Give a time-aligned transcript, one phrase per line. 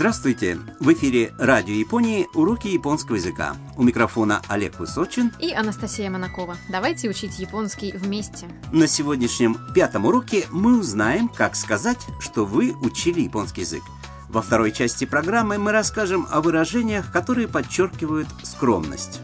[0.00, 0.58] Здравствуйте!
[0.80, 3.54] В эфире Радио Японии «Уроки японского языка».
[3.76, 5.30] У микрофона Олег Высочин.
[5.38, 6.56] И Анастасия Монакова.
[6.70, 8.46] Давайте учить японский вместе.
[8.72, 13.82] На сегодняшнем пятом уроке мы узнаем, как сказать, что вы учили японский язык.
[14.30, 19.20] Во второй части программы мы расскажем о выражениях, которые подчеркивают скромность.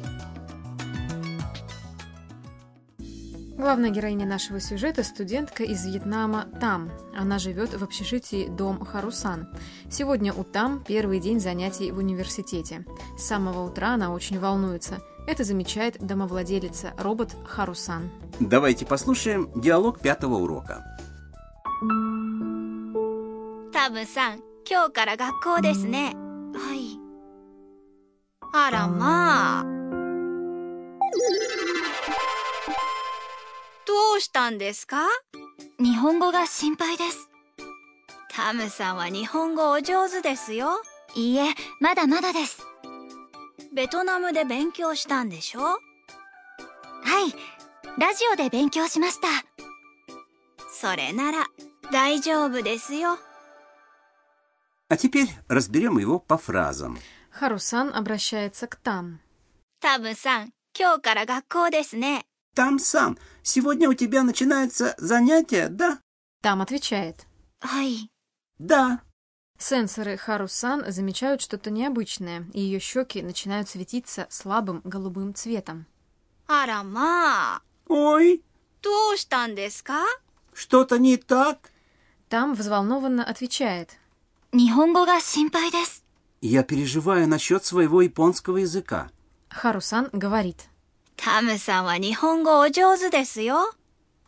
[3.66, 6.91] Главная героиня нашего сюжета – студентка из Вьетнама Там.
[7.16, 9.48] Она живет в общежитии Дом Харусан.
[9.90, 12.86] Сегодня у Там первый день занятий в университете.
[13.18, 15.00] С самого утра она очень волнуется.
[15.28, 18.10] Это замечает домовладелица, робот Харусан.
[18.40, 20.84] Давайте послушаем диалог пятого урока.
[23.82, 26.14] タブさん、今日から学校ですね。
[26.54, 27.00] はい。
[28.54, 29.75] あらまあ。
[34.18, 35.07] うしたんですか
[35.80, 37.30] 日本語が心配です。
[38.30, 40.82] タムさんは日本語お上手ですよ。
[41.16, 42.66] いいえ、まだまだです。
[43.74, 47.34] ベトナムで勉強したんでしょはい。
[47.99, 49.27] ラジオで勉強しました。
[50.71, 51.48] それなら
[51.91, 53.18] 大丈夫ですよ。
[54.90, 56.98] А теперь разберем его по фразам.
[57.32, 59.20] Харусан обращается к Там.
[59.80, 62.24] タブさん、今日から学校ですね。
[62.57, 63.18] там сам.
[63.43, 66.00] Сегодня у тебя начинается занятие, да?»
[66.43, 67.26] Там отвечает.
[67.60, 68.10] «Ай!»
[68.59, 69.03] «Да!»
[69.59, 75.87] Сенсоры Харусан замечают что-то необычное, и ее щеки начинают светиться слабым голубым цветом.
[76.47, 78.43] «Арама!» «Ой!»
[78.81, 80.04] «Тоштандеска?»
[80.53, 81.70] «Что-то не так?»
[82.28, 83.98] Там взволнованно отвечает.
[84.53, 85.19] «Нихонго га
[86.41, 89.10] Я переживаю насчет своего японского языка.
[89.50, 90.69] Харусан говорит.
[91.16, 93.74] タムさんは日本語お上手ですよ。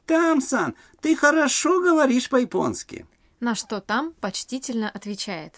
[0.06, 3.06] Там-сан, ты хорошо говоришь по-японски.
[3.40, 5.54] На что Там почтительно отвечает.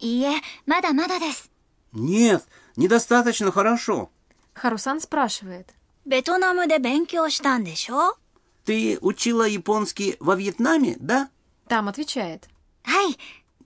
[0.00, 1.50] いいえ、まだまだです。
[1.92, 2.42] Нет,
[2.76, 4.10] недостаточно хорошо.
[4.54, 5.66] Харусан спрашивает.
[6.04, 8.16] ベトナムで勉強したんでしょ
[8.66, 11.30] Ты учила японский во Вьетнаме, да?
[11.68, 12.48] Там отвечает.
[12.82, 13.16] はい。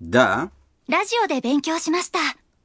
[0.01, 0.51] Да.
[0.89, 2.19] ラジオで勉強しました。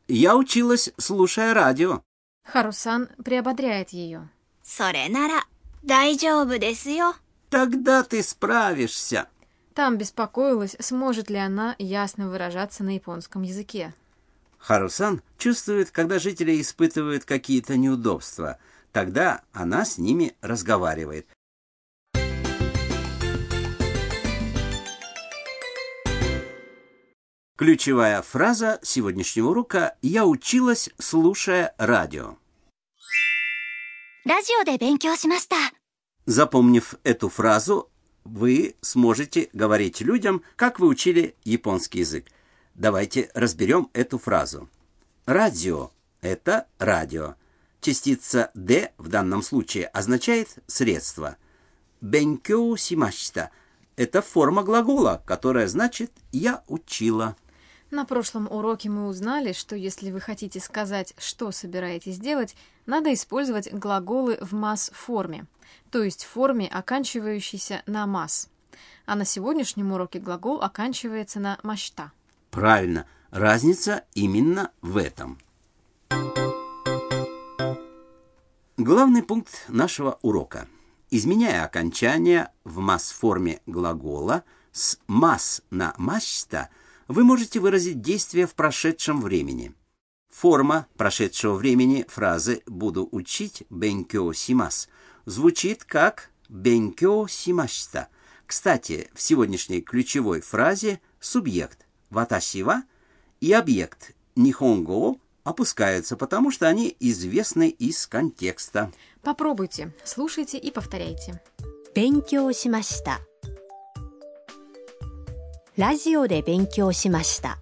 [0.07, 2.01] Я училась, слушая радио.
[2.45, 4.29] Харусан приободряет ее.
[4.67, 5.43] それなら
[5.83, 7.15] 大丈夫ですよ。
[7.49, 9.27] Тогда ты справишься.
[9.73, 13.93] Там беспокоилась, сможет ли она ясно выражаться на японском языке.
[14.57, 18.57] Харусан чувствует, когда жители испытывают какие-то неудобства.
[18.91, 21.27] Тогда она с ними разговаривает.
[27.57, 32.37] Ключевая фраза сегодняшнего урока «Я училась, слушая радио».
[36.26, 37.88] Запомнив эту фразу,
[38.24, 42.26] вы сможете говорить людям, как вы учили японский язык.
[42.74, 44.68] Давайте разберем эту фразу.
[45.24, 47.36] Радио– это радио.
[47.80, 51.38] Частица «д» в данном случае означает «средство».
[52.02, 53.50] «Бенкё симашта»–
[53.96, 57.34] это форма глагола, которая значит «я учила».
[57.90, 62.54] На прошлом уроке мы узнали, что если вы хотите сказать, что собираетесь делать,
[62.84, 65.46] надо использовать глаголы в масс-форме,
[65.90, 68.50] то есть форме, оканчивающейся на масс.
[69.06, 72.12] А на сегодняшнем уроке глагол оканчивается на «мащта».
[72.50, 75.38] Правильно, разница именно в этом.
[78.76, 80.68] Главный пункт нашего урока.
[81.10, 86.68] Изменяя окончание в масс-форме глагола с «масс» на «масста»,
[87.08, 89.74] вы можете выразить действие в прошедшем времени.
[90.30, 94.88] Форма прошедшего времени фразы «буду учить бенкё симас»
[95.24, 98.08] звучит как «бенкё симашта».
[98.46, 102.82] Кстати, в сегодняшней ключевой фразе субъект «ватасива»
[103.40, 108.92] и объект «нихонго» опускаются, потому что они известны из контекста.
[109.22, 111.42] Попробуйте, слушайте и повторяйте.
[111.94, 113.18] Бенкё симашта.
[115.77, 117.59] ラジオで勉強しました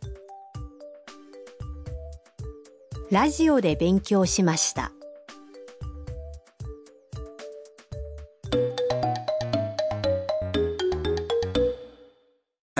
[3.10, 4.92] ラジオで勉強しました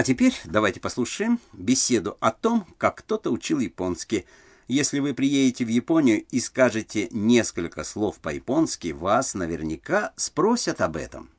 [0.02, 4.26] А теперь давайте послушаем беседу о том, как кто-то учил японский.
[4.68, 11.30] Если вы приедете в Японию и скажете несколько слов по-японски, вас наверняка спросят об этом.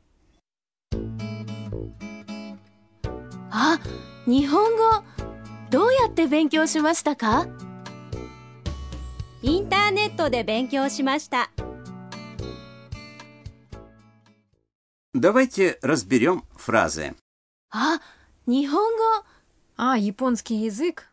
[3.56, 3.78] あ、
[4.26, 5.04] 日本語、
[5.70, 7.46] どうやって勉強しましたか
[9.42, 11.50] インターネットで勉強しました
[15.14, 17.14] Давайте разберем фразы.
[17.70, 18.00] あ、
[18.46, 19.24] 日本語、
[19.76, 21.04] А, японский язык?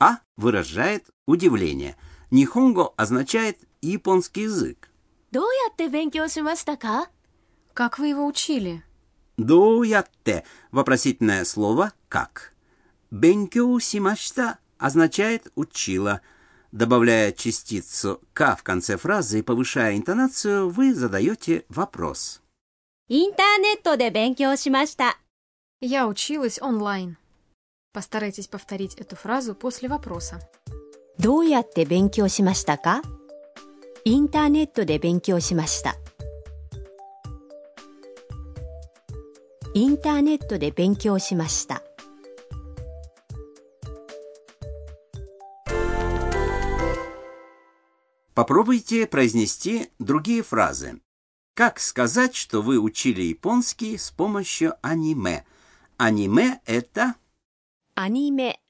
[0.00, 1.96] А выражает удивление.
[2.30, 4.88] Нихонго означает японский язык.
[5.32, 7.10] どうやって勉強しましたか
[7.74, 8.82] Как вы его учили?
[9.36, 12.52] Доятте – вопросительное слово «как».
[13.10, 16.20] Бенкё симашта означает «учила».
[16.72, 22.42] Добавляя частицу «ка» в конце фразы и повышая интонацию, вы задаете вопрос.
[23.08, 25.16] インターネットで勉強しました。
[25.80, 27.16] Я училась онлайн.
[27.94, 30.40] Постарайтесь повторить эту фразу после вопроса.
[31.18, 33.02] どうやって勉強しましたか
[34.04, 35.94] インターネットで勉強しました。
[39.74, 41.82] インターネットで勉強しました。
[48.34, 51.00] Попробуйте произнести другие фразы.
[51.54, 55.44] Как сказать, что вы учили японский с помощью аниме?
[55.96, 57.16] Аниме – это...
[57.96, 58.60] アニメ。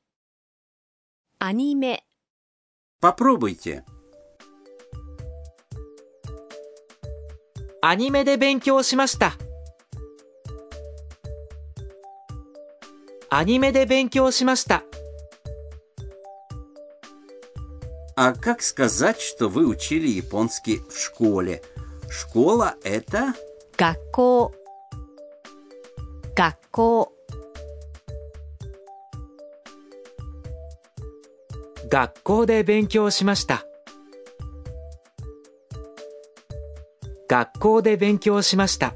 [1.38, 2.02] アニメ。
[3.02, 3.84] Попробуйте.
[7.82, 9.34] アニメで勉強しました。
[13.32, 14.82] アニメで勉強しました。
[18.16, 21.62] А как сказать, что вы учили японский в школе?
[22.08, 23.34] Школа – это...
[23.76, 24.52] 学校。
[26.34, 27.12] 学校。
[31.88, 33.64] 学校で勉強しました。
[37.28, 38.94] 学校で勉強しました。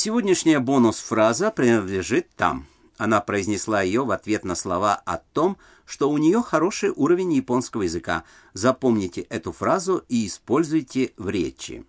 [0.00, 2.68] Сегодняшняя бонус-фраза принадлежит там.
[2.98, 7.82] Она произнесла ее в ответ на слова о том, что у нее хороший уровень японского
[7.82, 8.22] языка.
[8.52, 11.84] Запомните эту фразу и используйте в речи.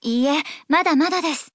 [0.00, 1.48] Ие, мада-мада дес.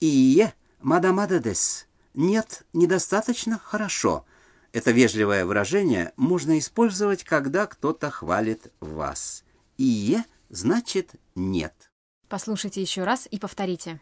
[0.00, 1.88] Ие, мада-мада дес.
[2.14, 4.24] Нет, недостаточно хорошо.
[4.72, 9.44] Это вежливое выражение можно использовать, когда кто-то хвалит вас.
[9.76, 11.90] Ие значит нет.
[12.30, 14.00] Послушайте еще раз и повторите.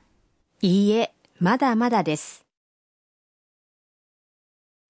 [0.60, 2.43] Ие まだまだです。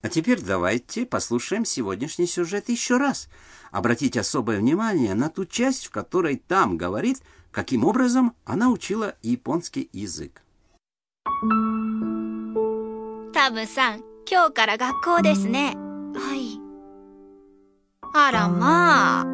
[0.03, 3.29] А теперь давайте послушаем сегодняшний сюжет еще раз.
[3.71, 7.21] Обратите особое внимание на ту часть, в которой там говорит,
[7.51, 10.41] каким образом она учила японский язык.
[13.33, 15.75] タムさん、今日から学校ですね。
[16.15, 16.59] はい。
[18.13, 19.25] あらまあ。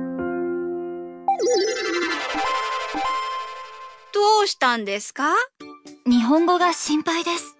[4.14, 5.34] どうしたんですか
[6.09, 7.55] 日本語が心配です。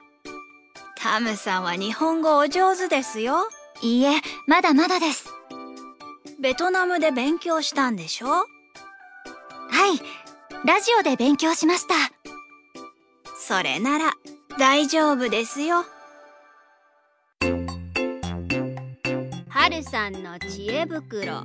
[0.97, 3.47] タムさんは日本語お上手ですよ。
[3.83, 5.29] いいえ、まだまだです。
[6.41, 8.29] ベトナムで勉強したんでしょ？
[8.29, 10.01] はい。
[10.65, 11.95] ラジオで勉強しました。
[13.37, 14.15] それなら
[14.59, 15.85] 大丈夫ですよ。
[19.51, 21.43] 春さんの知恵袋。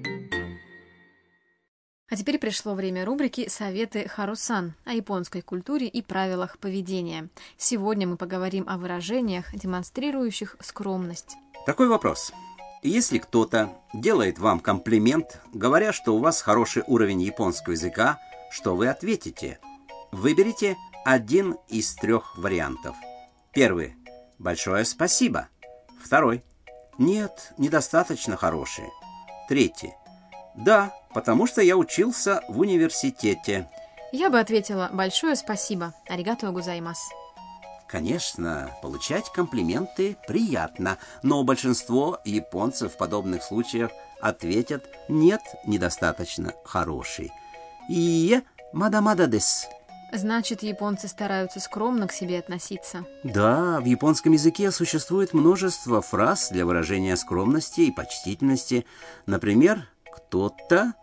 [2.13, 7.27] А теперь пришло время рубрики «Советы Харусан» о японской культуре и правилах поведения.
[7.57, 11.35] Сегодня мы поговорим о выражениях, демонстрирующих скромность.
[11.65, 12.31] Такой вопрос.
[12.83, 18.19] Если кто-то делает вам комплимент, говоря, что у вас хороший уровень японского языка,
[18.51, 19.57] что вы ответите?
[20.11, 22.95] Выберите один из трех вариантов.
[23.53, 23.95] Первый.
[24.37, 25.47] Большое спасибо.
[25.99, 26.43] Второй.
[26.99, 28.85] Нет, недостаточно хороший.
[29.49, 29.93] Третий.
[30.55, 33.69] Да, потому что я учился в университете.
[34.11, 35.93] Я бы ответила «Большое спасибо».
[36.07, 37.09] Аригато гузаймас.
[37.87, 47.31] Конечно, получать комплименты приятно, но большинство японцев в подобных случаях ответят «нет, недостаточно хороший».
[47.89, 48.41] И
[48.71, 49.67] мада-мада дес.
[50.11, 53.03] Значит, японцы стараются скромно к себе относиться.
[53.23, 58.85] Да, в японском языке существует множество фраз для выражения скромности и почтительности.
[59.25, 60.93] Например, кто-то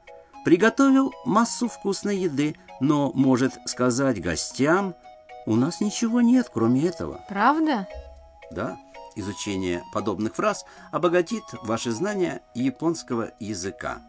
[0.45, 4.95] приготовил массу вкусной еды, но может сказать гостям
[5.47, 7.21] «У нас ничего нет, кроме этого».
[7.29, 7.87] Правда?
[8.51, 8.77] Да,
[9.17, 14.01] изучение подобных фраз обогатит ваши знания японского языка.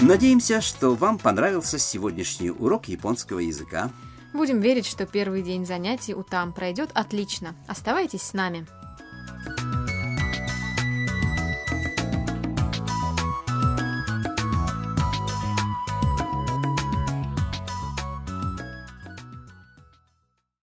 [0.00, 3.90] Надеемся, что вам понравился сегодняшний урок японского языка.
[4.34, 7.54] Будем верить, что первый день занятий у ТАМ пройдет отлично.
[7.68, 8.66] Оставайтесь с нами.